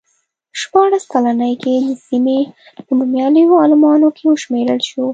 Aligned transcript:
په 0.51 0.57
شپاړس 0.61 1.03
کلنۍ 1.13 1.53
کې 1.63 1.73
د 1.87 1.89
سیمې 2.07 2.39
په 2.85 2.91
نومیالیو 2.99 3.59
عالمانو 3.61 4.07
کې 4.15 4.23
وشمېرل 4.25 4.79
شو. 4.89 5.03